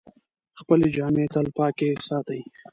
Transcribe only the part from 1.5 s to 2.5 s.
پاکې ساتئ.